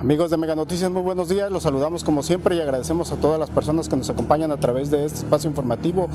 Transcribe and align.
Amigos 0.00 0.30
de 0.30 0.38
Mega 0.38 0.56
Noticias, 0.56 0.90
muy 0.90 1.02
buenos 1.02 1.28
días. 1.28 1.52
Los 1.52 1.64
saludamos 1.64 2.04
como 2.04 2.22
siempre 2.22 2.56
y 2.56 2.60
agradecemos 2.60 3.12
a 3.12 3.16
todas 3.16 3.38
las 3.38 3.50
personas 3.50 3.86
que 3.86 3.96
nos 3.96 4.08
acompañan 4.08 4.50
a 4.50 4.56
través 4.56 4.90
de 4.90 5.04
este 5.04 5.18
espacio 5.18 5.50
informativo 5.50 6.08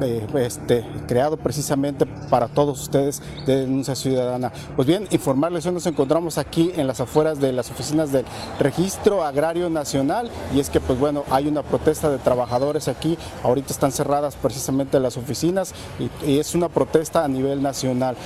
eh, 0.00 0.26
este, 0.38 0.84
creado 1.06 1.36
precisamente 1.36 2.04
para 2.04 2.48
todos 2.48 2.82
ustedes 2.82 3.22
de 3.46 3.58
Denuncia 3.58 3.94
Ciudadana. 3.94 4.52
Pues 4.74 4.88
bien, 4.88 5.06
informarles, 5.12 5.64
hoy 5.66 5.72
nos 5.72 5.86
encontramos 5.86 6.36
aquí 6.36 6.72
en 6.74 6.88
las 6.88 6.98
afueras 6.98 7.38
de 7.38 7.52
las 7.52 7.70
oficinas 7.70 8.10
del 8.10 8.24
Registro 8.58 9.22
Agrario 9.22 9.70
Nacional 9.70 10.28
y 10.52 10.58
es 10.58 10.68
que 10.68 10.80
pues 10.80 10.98
bueno, 10.98 11.22
hay 11.30 11.46
una 11.46 11.62
protesta 11.62 12.10
de 12.10 12.18
trabajadores 12.18 12.88
aquí. 12.88 13.16
Ahorita 13.44 13.72
están 13.72 13.92
cerradas 13.92 14.34
precisamente 14.34 14.98
las 14.98 15.16
oficinas 15.16 15.74
y, 16.00 16.28
y 16.28 16.40
es 16.40 16.56
una 16.56 16.68
protesta 16.68 17.24
a 17.24 17.28
nivel 17.28 17.62
nacional. 17.62 18.16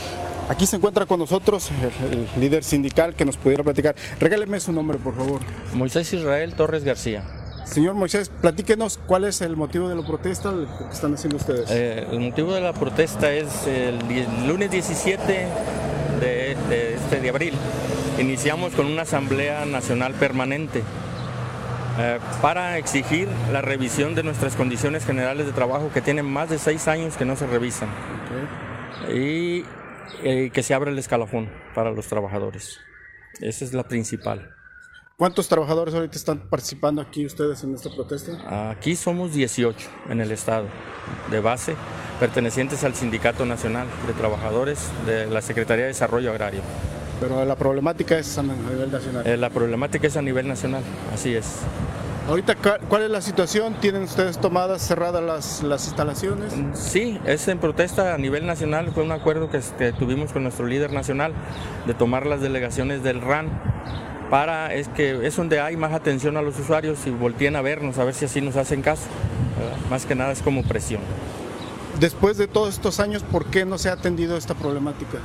Aquí 0.48 0.66
se 0.66 0.76
encuentra 0.76 1.06
con 1.06 1.18
nosotros 1.18 1.70
el, 1.70 2.18
el 2.18 2.40
líder 2.40 2.64
sindical 2.64 3.14
que 3.14 3.24
nos 3.24 3.36
pudiera 3.36 3.62
platicar. 3.62 3.94
Regáleme 4.20 4.60
su 4.60 4.72
nombre, 4.72 4.98
por 4.98 5.14
favor. 5.14 5.40
Moisés 5.74 6.12
Israel 6.12 6.54
Torres 6.54 6.84
García. 6.84 7.22
Señor 7.64 7.94
Moisés, 7.94 8.28
platíquenos 8.28 8.98
cuál 9.06 9.24
es 9.24 9.40
el 9.40 9.56
motivo 9.56 9.88
de 9.88 9.94
la 9.94 10.02
protesta 10.02 10.52
que 10.52 10.92
están 10.92 11.14
haciendo 11.14 11.36
ustedes. 11.38 11.70
Eh, 11.70 12.06
el 12.10 12.20
motivo 12.20 12.52
de 12.52 12.60
la 12.60 12.74
protesta 12.74 13.32
es 13.32 13.66
el, 13.66 13.98
lunes 14.46 14.70
17 14.70 15.46
de, 16.20 16.56
de 16.68 16.94
este 16.94 17.20
de 17.20 17.28
abril. 17.30 17.54
Iniciamos 18.18 18.74
con 18.74 18.86
una 18.86 19.02
asamblea 19.02 19.64
nacional 19.64 20.12
permanente 20.12 20.82
eh, 21.98 22.18
para 22.42 22.76
exigir 22.76 23.28
la 23.52 23.62
revisión 23.62 24.14
de 24.14 24.22
nuestras 24.22 24.54
condiciones 24.54 25.06
generales 25.06 25.46
de 25.46 25.52
trabajo 25.52 25.90
que 25.94 26.02
tienen 26.02 26.26
más 26.26 26.50
de 26.50 26.58
seis 26.58 26.88
años 26.88 27.16
que 27.16 27.24
no 27.24 27.36
se 27.36 27.46
revisan 27.46 27.88
y 29.12 29.64
eh, 30.22 30.50
que 30.52 30.62
se 30.62 30.74
abra 30.74 30.90
el 30.90 30.98
escalafón 30.98 31.50
para 31.74 31.90
los 31.90 32.06
trabajadores. 32.06 32.80
Esa 33.40 33.64
es 33.64 33.72
la 33.72 33.84
principal. 33.84 34.54
¿Cuántos 35.16 35.46
trabajadores 35.46 35.94
ahorita 35.94 36.16
están 36.16 36.40
participando 36.48 37.00
aquí 37.00 37.24
ustedes 37.24 37.62
en 37.62 37.74
esta 37.74 37.90
protesta? 37.94 38.70
Aquí 38.70 38.96
somos 38.96 39.32
18 39.32 39.88
en 40.08 40.20
el 40.20 40.32
estado 40.32 40.66
de 41.30 41.40
base, 41.40 41.76
pertenecientes 42.18 42.82
al 42.82 42.94
Sindicato 42.94 43.46
Nacional 43.46 43.86
de 44.06 44.14
Trabajadores 44.14 44.90
de 45.06 45.26
la 45.26 45.40
Secretaría 45.40 45.84
de 45.84 45.88
Desarrollo 45.88 46.30
Agrario. 46.30 46.62
Pero 47.20 47.44
la 47.44 47.54
problemática 47.54 48.18
es 48.18 48.36
a 48.36 48.42
nivel 48.42 48.90
nacional. 48.90 49.24
Eh, 49.24 49.36
la 49.36 49.50
problemática 49.50 50.08
es 50.08 50.16
a 50.16 50.22
nivel 50.22 50.48
nacional, 50.48 50.82
así 51.14 51.34
es. 51.36 51.58
Ahorita, 52.28 52.54
¿cu- 52.54 52.84
¿cuál 52.88 53.02
es 53.02 53.10
la 53.10 53.20
situación? 53.20 53.74
¿Tienen 53.80 54.02
ustedes 54.04 54.38
tomadas, 54.38 54.86
cerradas 54.86 55.22
las, 55.22 55.62
las 55.62 55.86
instalaciones? 55.86 56.52
Sí, 56.74 57.18
es 57.24 57.48
en 57.48 57.58
protesta 57.58 58.14
a 58.14 58.18
nivel 58.18 58.46
nacional, 58.46 58.90
fue 58.94 59.02
un 59.02 59.12
acuerdo 59.12 59.50
que, 59.50 59.60
que 59.76 59.92
tuvimos 59.92 60.32
con 60.32 60.44
nuestro 60.44 60.66
líder 60.66 60.92
nacional 60.92 61.32
de 61.86 61.94
tomar 61.94 62.26
las 62.26 62.40
delegaciones 62.40 63.02
del 63.02 63.20
RAN 63.20 63.48
para, 64.30 64.72
es 64.72 64.88
que 64.88 65.26
es 65.26 65.36
donde 65.36 65.60
hay 65.60 65.76
más 65.76 65.92
atención 65.92 66.36
a 66.36 66.42
los 66.42 66.58
usuarios 66.58 67.06
y 67.06 67.10
volteen 67.10 67.56
a 67.56 67.60
vernos, 67.60 67.98
a 67.98 68.04
ver 68.04 68.14
si 68.14 68.24
así 68.24 68.40
nos 68.40 68.56
hacen 68.56 68.82
caso. 68.82 69.02
¿verdad? 69.58 69.76
Más 69.90 70.06
que 70.06 70.14
nada 70.14 70.32
es 70.32 70.42
como 70.42 70.62
presión. 70.62 71.02
Después 72.00 72.38
de 72.38 72.46
todos 72.46 72.72
estos 72.72 73.00
años, 73.00 73.22
¿por 73.24 73.46
qué 73.46 73.66
no 73.66 73.76
se 73.78 73.90
ha 73.90 73.94
atendido 73.94 74.36
esta 74.38 74.54
problemática? 74.54 75.18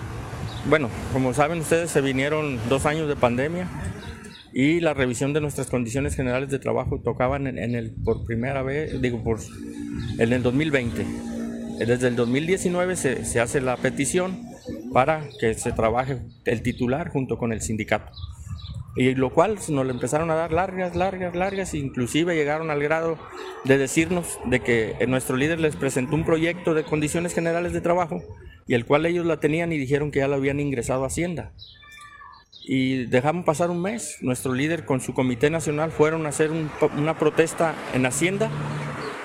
Bueno, 0.67 0.89
como 1.13 1.33
saben 1.33 1.61
ustedes, 1.61 1.91
se 1.91 2.01
vinieron 2.01 2.59
dos 2.67 2.85
años 2.85 3.07
de 3.07 3.15
pandemia 3.15 3.69
y 4.59 4.79
la 4.79 4.95
revisión 4.95 5.33
de 5.33 5.39
nuestras 5.39 5.67
condiciones 5.67 6.15
generales 6.15 6.49
de 6.49 6.57
trabajo 6.57 6.99
tocaban 6.99 7.45
en, 7.45 7.59
en 7.59 7.75
el 7.75 7.91
por 7.91 8.25
primera 8.25 8.63
vez, 8.63 8.99
digo, 8.99 9.23
por 9.23 9.37
en 10.17 10.33
el 10.33 10.41
2020. 10.41 11.05
Desde 11.85 12.07
el 12.07 12.15
2019 12.15 12.95
se, 12.95 13.23
se 13.23 13.39
hace 13.39 13.61
la 13.61 13.77
petición 13.77 14.41
para 14.91 15.29
que 15.39 15.53
se 15.53 15.73
trabaje 15.73 16.23
el 16.45 16.63
titular 16.63 17.09
junto 17.09 17.37
con 17.37 17.53
el 17.53 17.61
sindicato. 17.61 18.11
Y 18.95 19.13
lo 19.13 19.31
cual 19.31 19.59
nos 19.69 19.85
le 19.85 19.91
empezaron 19.91 20.31
a 20.31 20.33
dar 20.33 20.51
largas, 20.51 20.95
largas, 20.95 21.35
largas, 21.35 21.75
inclusive 21.75 22.33
llegaron 22.33 22.71
al 22.71 22.81
grado 22.81 23.19
de 23.63 23.77
decirnos 23.77 24.39
de 24.45 24.61
que 24.61 24.95
nuestro 25.07 25.37
líder 25.37 25.59
les 25.59 25.75
presentó 25.75 26.15
un 26.15 26.25
proyecto 26.25 26.73
de 26.73 26.83
condiciones 26.83 27.35
generales 27.35 27.73
de 27.73 27.81
trabajo 27.81 28.23
y 28.65 28.73
el 28.73 28.87
cual 28.87 29.05
ellos 29.05 29.27
la 29.27 29.39
tenían 29.39 29.71
y 29.71 29.77
dijeron 29.77 30.09
que 30.09 30.17
ya 30.17 30.27
lo 30.27 30.33
habían 30.33 30.59
ingresado 30.59 31.03
a 31.03 31.07
Hacienda. 31.07 31.53
Y 32.69 33.05
dejamos 33.05 33.45
pasar 33.45 33.69
un 33.69 33.81
mes, 33.81 34.17
nuestro 34.19 34.53
líder 34.53 34.83
con 34.83 34.99
su 34.99 35.13
comité 35.13 35.49
nacional 35.49 35.89
fueron 35.91 36.25
a 36.25 36.29
hacer 36.29 36.51
un- 36.51 36.69
una 36.97 37.17
protesta 37.17 37.73
en 37.93 38.05
Hacienda 38.05 38.49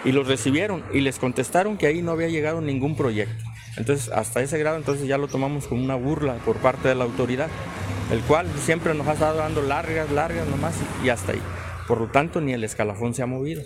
y 0.05 0.13
los 0.13 0.29
recibieron 0.29 0.85
y 0.93 1.01
les 1.01 1.19
contestaron 1.19 1.77
que 1.77 1.89
ahí 1.89 2.03
no 2.03 2.13
había 2.13 2.29
llegado 2.29 2.61
ningún 2.61 2.95
proyecto. 2.97 3.43
Entonces, 3.77 4.11
hasta 4.13 4.43
ese 4.43 4.59
grado, 4.59 4.77
entonces 4.77 5.09
ya 5.09 5.19
lo 5.19 5.27
tomamos 5.27 5.67
como 5.67 5.83
una 5.83 5.97
burla 5.97 6.35
por 6.45 6.59
parte 6.59 6.87
de 6.87 6.95
la 6.95 7.03
autoridad, 7.03 7.49
el 8.13 8.21
cual 8.21 8.47
siempre 8.61 8.95
nos 8.95 9.09
ha 9.09 9.15
estado 9.15 9.39
dando 9.39 9.61
largas, 9.63 10.09
largas 10.13 10.47
nomás 10.47 10.75
y 11.05 11.09
hasta 11.09 11.33
ahí. 11.33 11.43
Por 11.89 12.01
lo 12.01 12.07
tanto, 12.07 12.41
ni 12.41 12.53
el 12.53 12.63
escalafón 12.63 13.13
se 13.13 13.23
ha 13.23 13.27
movido. 13.27 13.63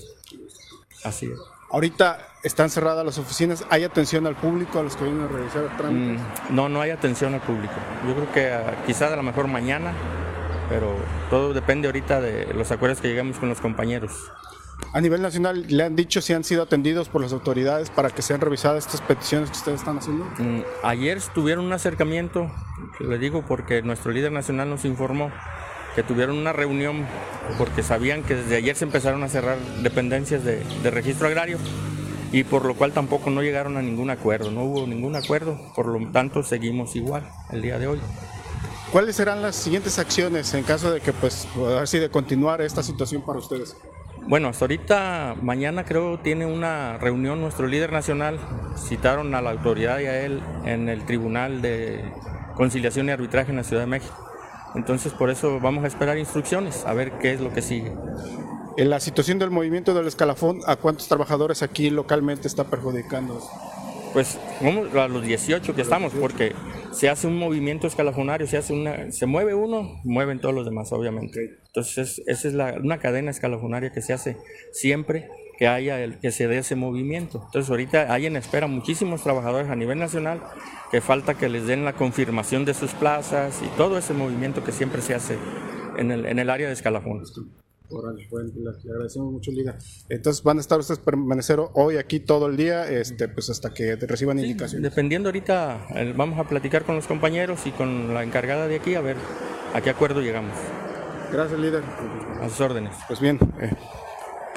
Así 1.05 1.27
es. 1.27 1.39
Ahorita 1.71 2.19
están 2.43 2.71
cerradas 2.71 3.05
las 3.05 3.19
oficinas, 3.19 3.65
¿hay 3.71 3.83
atención 3.83 4.27
al 4.27 4.37
público, 4.37 4.79
a 4.79 4.83
los 4.83 4.97
que 4.97 5.05
vienen 5.05 5.25
a 5.25 5.29
realizar 5.29 5.77
trámites? 5.77 6.21
Mm, 6.51 6.55
no, 6.55 6.69
no 6.69 6.81
hay 6.81 6.91
atención 6.91 7.35
al 7.35 7.41
público. 7.41 7.75
Yo 8.07 8.15
creo 8.15 8.33
que 8.33 8.53
ah, 8.53 8.85
quizás 8.87 9.13
a 9.13 9.17
lo 9.17 9.23
mejor 9.25 9.49
mañana, 9.49 9.93
pero 10.69 10.95
todo 11.29 11.53
depende 11.53 11.89
ahorita 11.89 12.21
de 12.21 12.55
los 12.55 12.71
acuerdos 12.71 13.01
que 13.01 13.09
lleguemos 13.09 13.39
con 13.39 13.49
los 13.49 13.61
compañeros. 13.61 14.31
A 14.93 15.01
nivel 15.01 15.23
nacional, 15.23 15.67
¿le 15.69 15.83
han 15.83 15.97
dicho 15.97 16.21
si 16.21 16.35
han 16.35 16.45
sido 16.45 16.63
atendidos 16.63 17.09
por 17.09 17.21
las 17.21 17.33
autoridades 17.33 17.91
para 17.91 18.11
que 18.11 18.23
sean 18.23 18.41
revisadas 18.41 18.87
estas 18.87 19.01
peticiones 19.01 19.51
que 19.51 19.57
ustedes 19.57 19.81
están 19.81 19.99
haciendo? 19.99 20.25
Mm, 20.39 20.63
Ayer 20.85 21.21
tuvieron 21.35 21.65
un 21.65 21.73
acercamiento, 21.73 22.51
le 23.01 23.19
digo 23.19 23.45
porque 23.47 23.83
nuestro 23.83 24.13
líder 24.13 24.31
nacional 24.31 24.71
nos 24.71 24.85
informó 24.85 25.33
que 25.97 26.05
tuvieron 26.05 26.39
una 26.39 26.53
reunión 26.53 27.07
porque 27.59 27.83
sabían 27.83 28.23
que 28.23 28.37
desde 28.37 28.57
ayer 28.57 28.77
se 28.77 28.85
empezaron 28.85 29.25
a 29.25 29.29
cerrar 29.29 29.59
dependencias 29.83 30.45
de, 30.45 30.63
de 30.83 30.91
registro 30.91 31.27
agrario 31.27 31.59
y 32.33 32.45
por 32.45 32.65
lo 32.65 32.75
cual 32.75 32.93
tampoco 32.93 33.31
no 33.31 33.43
llegaron 33.43 33.77
a 33.77 33.83
ningún 33.83 34.11
acuerdo, 34.11 34.51
no 34.51 34.65
hubo 34.65 34.87
ningún 34.87 35.17
acuerdo, 35.17 35.59
por 35.75 35.87
lo 35.87 36.07
tanto 36.13 36.43
seguimos 36.43 36.95
igual 36.95 37.29
el 37.51 37.63
día 37.63 37.79
de 37.79 37.87
hoy. 37.89 38.01
¿Cuáles 38.93 39.17
serán 39.17 39.43
las 39.43 39.57
siguientes 39.57 39.99
acciones 39.99 40.55
en 40.55 40.63
caso 40.63 40.93
de 40.93 41.01
que, 41.01 41.13
pues, 41.13 41.49
así 41.81 41.99
de 41.99 42.09
continuar 42.09 42.61
esta 42.61 42.83
situación 42.83 43.23
para 43.23 43.39
ustedes? 43.39 43.77
Bueno, 44.29 44.49
hasta 44.49 44.65
ahorita, 44.65 45.37
mañana 45.43 45.85
creo 45.85 46.19
tiene 46.19 46.47
una 46.47 46.97
reunión 46.99 47.41
nuestro 47.41 47.67
líder 47.67 47.93
nacional. 47.93 48.39
Citaron 48.77 49.35
a 49.35 49.43
la 49.43 49.51
autoridad 49.51 49.99
y 50.01 50.07
a 50.07 50.25
él 50.25 50.41
en 50.65 50.89
el 50.89 51.05
Tribunal 51.05 51.63
de 51.63 52.05
Conciliación 52.55 53.09
y 53.09 53.13
Arbitraje 53.13 53.51
en 53.51 53.57
la 53.57 53.65
Ciudad 53.65 53.83
de 53.83 53.89
México. 53.89 54.26
Entonces, 54.77 55.13
por 55.13 55.31
eso 55.31 55.59
vamos 55.61 55.85
a 55.85 55.87
esperar 55.87 56.19
instrucciones, 56.19 56.85
a 56.87 56.93
ver 56.95 57.13
qué 57.19 57.33
es 57.33 57.41
lo 57.41 57.53
que 57.53 57.63
sigue. 57.63 57.93
En 58.77 58.91
la 58.91 59.01
situación 59.01 59.39
del 59.39 59.51
movimiento 59.51 59.95
del 59.95 60.07
escalafón, 60.07 60.61
¿a 60.67 60.77
cuántos 60.77 61.09
trabajadores 61.09 61.63
aquí 61.63 61.89
localmente 61.91 62.47
está 62.47 62.65
perjudicando? 62.65 63.41
Pues 64.13 64.39
vamos 64.61 64.95
a 64.95 65.09
los 65.09 65.23
18 65.25 65.75
que 65.75 65.83
estamos, 65.83 66.13
porque 66.13 66.53
se 66.93 67.09
hace 67.09 67.27
un 67.27 67.39
movimiento 67.39 67.87
escalafonario, 67.87 68.47
se 68.47 68.57
hace 68.57 68.73
una, 68.73 69.11
se 69.13 69.27
mueve 69.27 69.55
uno, 69.55 70.01
mueven 70.05 70.41
todos 70.41 70.55
los 70.55 70.65
demás, 70.65 70.93
obviamente. 70.93 71.59
Entonces, 71.67 72.23
esa 72.27 72.49
es 72.49 72.55
la- 72.55 72.75
una 72.83 72.99
cadena 72.99 73.31
escalafonaria 73.31 73.93
que 73.93 74.01
se 74.03 74.13
hace 74.13 74.37
siempre 74.73 75.29
que 75.57 75.67
haya 75.69 76.01
el, 76.01 76.19
que 76.19 76.31
se 76.33 76.49
dé 76.49 76.59
ese 76.59 76.77
movimiento. 76.77 77.43
Entonces, 77.47 77.71
ahorita 77.71 78.13
hay 78.13 78.27
en 78.27 78.37
espera 78.37 78.67
muchísimos 78.67 79.23
trabajadores 79.23 79.71
a 79.71 79.77
nivel 79.77 79.99
nacional 79.99 80.43
que 80.91 81.01
falta 81.01 81.35
que 81.35 81.49
les 81.49 81.67
den 81.67 81.85
la 81.85 81.95
confirmación 81.95 82.65
de 82.65 82.75
sus 82.75 82.93
plazas 82.93 83.61
y 83.63 83.69
todo 83.77 83.99
ese 83.99 84.15
movimiento 84.15 84.63
que 84.63 84.73
siempre 84.73 85.03
se 85.03 85.15
hace 85.15 85.39
en 85.97 86.11
el, 86.11 86.27
en 86.27 86.39
el 86.39 86.51
área 86.51 86.67
de 86.67 86.75
escalafón. 86.75 87.23
Órale, 87.89 88.27
bueno, 88.31 88.51
le, 88.57 88.91
agradecemos 88.91 89.33
mucho, 89.33 89.53
líder. 89.53 89.77
Entonces 90.09 90.43
van 90.43 90.59
a 90.59 90.61
estar 90.61 90.79
ustedes 90.79 90.99
permanecer 90.99 91.61
hoy 91.75 91.99
aquí 91.99 92.19
todo 92.19 92.49
el 92.49 92.57
día, 92.57 92.91
este, 92.91 93.29
pues 93.29 93.49
hasta 93.49 93.73
que 93.73 93.95
reciban 93.95 94.41
indicaciones. 94.41 94.91
Dependiendo 94.91 95.29
ahorita, 95.29 95.87
vamos 96.17 96.39
a 96.41 96.49
platicar 96.49 96.85
con 96.85 96.97
los 96.97 97.07
compañeros 97.07 97.65
y 97.67 97.71
con 97.71 98.13
la 98.13 98.25
encargada 98.25 98.67
de 98.67 98.77
aquí 98.77 98.97
a 98.97 99.01
ver 99.01 99.17
a 99.73 99.81
qué 99.81 99.91
acuerdo 99.91 100.21
llegamos. 100.21 100.57
Gracias, 101.33 101.59
líder. 101.61 101.83
A 102.41 102.49
sus 102.49 102.61
órdenes. 102.61 102.95
Pues 103.07 103.21
bien, 103.21 103.39
eh, 103.61 103.71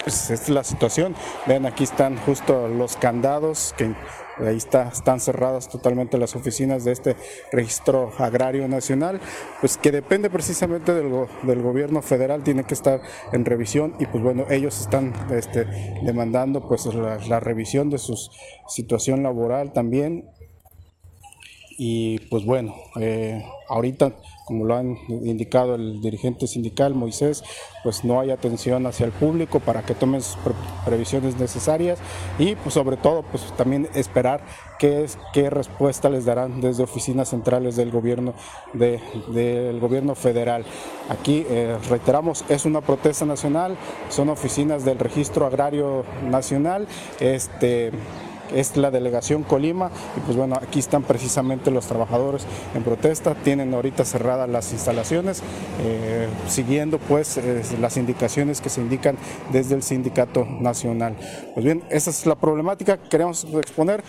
pues 0.10 0.32
es 0.32 0.50
la 0.50 0.64
situación. 0.64 1.14
Ven, 1.46 1.68
aquí 1.68 1.84
están 1.84 2.18
justo 2.18 2.68
los 2.68 2.98
candados 2.98 3.76
que 3.78 3.94
ahí 4.40 4.58
está, 4.58 4.88
están 4.88 5.20
cerradas 5.20 5.70
totalmente 5.70 6.18
las 6.18 6.36
oficinas 6.36 6.84
de 6.84 6.94
este 6.94 7.16
registro 7.52 8.12
agrario 8.18 8.68
nacional, 8.68 9.22
pues 9.60 9.78
que 9.78 9.92
depende 9.92 10.32
precisamente 10.32 10.96
del, 10.96 11.28
del 11.44 11.62
gobierno 11.62 12.02
federal, 12.02 12.42
tiene 12.42 12.64
que 12.64 12.74
estar 12.74 13.02
en 13.34 13.46
revisión 13.46 13.94
y 14.00 14.08
pues 14.08 14.24
bueno, 14.24 14.46
ellos 14.50 14.82
están 14.82 15.14
este, 15.30 15.66
demandando 16.02 16.68
pues 16.68 16.88
la, 16.88 17.18
la 17.28 17.40
revisión 17.40 17.92
de 17.92 18.00
su 18.00 18.16
situación 18.68 19.22
laboral 19.22 19.74
también 19.74 20.28
y 21.82 22.20
pues 22.28 22.44
bueno, 22.44 22.76
eh, 23.00 23.42
ahorita, 23.70 24.12
como 24.44 24.66
lo 24.66 24.76
han 24.76 24.98
indicado 25.08 25.76
el 25.76 26.02
dirigente 26.02 26.46
sindical 26.46 26.94
Moisés, 26.94 27.42
pues 27.84 28.04
no 28.04 28.20
hay 28.20 28.32
atención 28.32 28.86
hacia 28.86 29.06
el 29.06 29.14
público 29.14 29.62
para 29.62 29.84
que 29.84 29.96
tomen 29.96 30.22
sus 30.22 30.38
previsiones 30.86 31.40
necesarias 31.40 31.98
y 32.38 32.56
pues 32.56 32.74
sobre 32.74 32.98
todo 32.98 33.24
pues 33.24 33.44
también 33.56 33.88
esperar 33.94 34.42
qué, 34.78 35.06
es, 35.06 35.18
qué 35.32 35.50
respuesta 35.50 36.10
les 36.10 36.26
darán 36.26 36.60
desde 36.60 36.84
oficinas 36.84 37.30
centrales 37.30 37.78
del 37.78 37.92
gobierno, 37.92 38.34
del 38.74 39.80
gobierno 39.80 40.16
federal. 40.16 40.66
Aquí 41.08 41.46
eh, 41.50 41.78
reiteramos, 41.90 42.44
es 42.50 42.66
una 42.66 42.82
protesta 42.82 43.24
nacional, 43.24 43.78
son 44.10 44.28
oficinas 44.28 44.84
del 44.84 45.00
registro 45.00 45.46
agrario 45.46 46.04
nacional. 46.30 46.90
Este, 47.22 47.92
es 48.54 48.78
la 48.78 48.92
delegación 48.92 49.44
Colima 49.44 49.92
y 50.18 50.20
pues 50.22 50.38
bueno, 50.38 50.56
aquí 50.62 50.80
están 50.80 51.04
precisamente 51.04 51.72
los 51.72 51.86
trabajadores 51.88 52.46
en 52.76 52.84
protesta, 52.84 53.36
tienen 53.36 53.74
ahorita 53.74 54.06
cerradas 54.06 54.50
las 54.50 54.72
instalaciones, 54.74 55.42
eh, 55.82 56.28
siguiendo 56.48 57.00
pues 57.00 57.38
eh, 57.38 57.64
las 57.80 57.98
indicaciones 57.98 58.62
que 58.62 58.70
se 58.70 58.82
indican 58.82 59.18
desde 59.52 59.76
el 59.76 59.84
sindicato 59.84 60.46
nacional. 60.46 61.16
Pues 61.54 61.66
bien, 61.66 61.84
esa 61.90 62.10
es 62.10 62.26
la 62.26 62.36
problemática 62.36 62.98
que 62.98 63.10
queremos 63.10 63.46
exponer. 63.54 64.04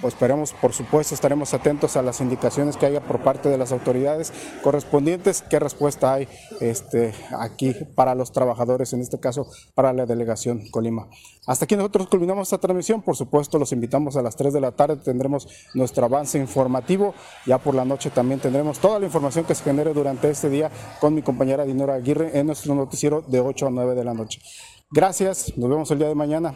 Pues 0.00 0.12
esperemos, 0.12 0.52
por 0.52 0.74
supuesto, 0.74 1.14
estaremos 1.14 1.54
atentos 1.54 1.96
a 1.96 2.02
las 2.02 2.20
indicaciones 2.20 2.76
que 2.76 2.84
haya 2.84 3.00
por 3.00 3.20
parte 3.20 3.48
de 3.48 3.56
las 3.56 3.72
autoridades 3.72 4.30
correspondientes, 4.62 5.42
qué 5.48 5.58
respuesta 5.58 6.12
hay 6.12 6.28
este, 6.60 7.14
aquí 7.38 7.74
para 7.94 8.14
los 8.14 8.30
trabajadores, 8.30 8.92
en 8.92 9.00
este 9.00 9.18
caso 9.18 9.50
para 9.74 9.94
la 9.94 10.04
delegación 10.04 10.68
Colima. 10.70 11.08
Hasta 11.46 11.64
aquí 11.64 11.76
nosotros 11.76 12.08
culminamos 12.08 12.48
esta 12.48 12.58
transmisión, 12.58 13.00
por 13.00 13.16
supuesto 13.16 13.58
los 13.58 13.72
invitamos 13.72 14.16
a 14.16 14.22
las 14.22 14.36
3 14.36 14.52
de 14.52 14.60
la 14.60 14.72
tarde, 14.72 14.96
tendremos 14.96 15.48
nuestro 15.72 16.04
avance 16.04 16.38
informativo, 16.38 17.14
ya 17.46 17.56
por 17.56 17.74
la 17.74 17.86
noche 17.86 18.10
también 18.10 18.38
tendremos 18.38 18.78
toda 18.78 18.98
la 18.98 19.06
información 19.06 19.46
que 19.46 19.54
se 19.54 19.64
genere 19.64 19.94
durante 19.94 20.28
este 20.28 20.50
día 20.50 20.70
con 21.00 21.14
mi 21.14 21.22
compañera 21.22 21.64
Dinora 21.64 21.94
Aguirre 21.94 22.38
en 22.38 22.46
nuestro 22.46 22.74
noticiero 22.74 23.22
de 23.22 23.40
8 23.40 23.68
a 23.68 23.70
9 23.70 23.94
de 23.94 24.04
la 24.04 24.12
noche. 24.12 24.42
Gracias, 24.90 25.56
nos 25.56 25.70
vemos 25.70 25.90
el 25.90 25.98
día 25.98 26.08
de 26.08 26.14
mañana. 26.14 26.54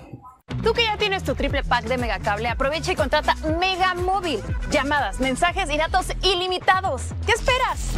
Tú 0.63 0.73
que 0.73 0.85
ya 0.85 0.97
tienes 0.97 1.25
tu 1.25 1.35
triple 1.35 1.63
pack 1.65 1.85
de 1.85 1.97
Megacable, 1.97 2.49
aprovecha 2.49 2.93
y 2.93 2.97
contrata 2.97 3.35
Mega 3.59 3.95
Móvil. 3.95 4.41
Llamadas, 4.71 5.21
mensajes 5.21 5.71
y 5.71 5.79
datos 5.79 6.07
ilimitados. 6.23 7.03
¿Qué 7.27 7.33
esperas? 7.33 7.95